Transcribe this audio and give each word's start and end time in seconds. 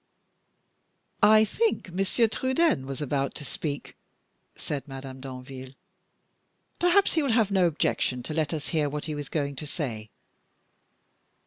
"I 1.21 1.45
think 1.45 1.91
Monsieur 1.91 2.27
Trudaine 2.27 2.87
was 2.87 3.03
about 3.03 3.35
to 3.35 3.45
speak," 3.45 3.95
said 4.55 4.87
Madame 4.87 5.21
Danville. 5.21 5.73
"Perhaps 6.79 7.13
he 7.13 7.21
will 7.21 7.33
have 7.33 7.51
no 7.51 7.67
objection 7.67 8.23
to 8.23 8.33
let 8.33 8.51
us 8.51 8.69
hear 8.69 8.89
what 8.89 9.05
he 9.05 9.13
was 9.13 9.29
going 9.29 9.55
to 9.57 9.67
say." 9.67 10.09